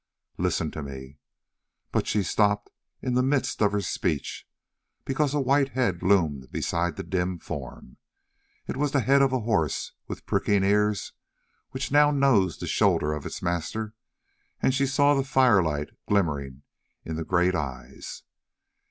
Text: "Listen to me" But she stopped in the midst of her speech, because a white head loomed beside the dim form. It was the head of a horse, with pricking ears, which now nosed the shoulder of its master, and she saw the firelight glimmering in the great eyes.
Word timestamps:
"Listen 0.39 0.71
to 0.71 0.81
me" 0.81 1.19
But 1.91 2.07
she 2.07 2.23
stopped 2.23 2.71
in 3.03 3.13
the 3.13 3.21
midst 3.21 3.61
of 3.61 3.71
her 3.71 3.81
speech, 3.81 4.47
because 5.05 5.35
a 5.35 5.39
white 5.39 5.73
head 5.73 6.01
loomed 6.01 6.51
beside 6.51 6.95
the 6.95 7.03
dim 7.03 7.37
form. 7.37 7.97
It 8.65 8.77
was 8.77 8.93
the 8.93 9.01
head 9.01 9.21
of 9.21 9.31
a 9.31 9.41
horse, 9.41 9.91
with 10.07 10.25
pricking 10.25 10.63
ears, 10.63 11.13
which 11.69 11.91
now 11.91 12.09
nosed 12.09 12.61
the 12.61 12.67
shoulder 12.67 13.13
of 13.13 13.27
its 13.27 13.43
master, 13.43 13.93
and 14.59 14.73
she 14.73 14.87
saw 14.87 15.13
the 15.13 15.23
firelight 15.23 15.89
glimmering 16.07 16.63
in 17.05 17.15
the 17.15 17.23
great 17.23 17.53
eyes. 17.53 18.23